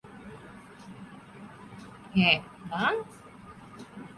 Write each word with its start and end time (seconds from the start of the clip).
হ্যা, 2.15 2.31
না? 2.71 2.83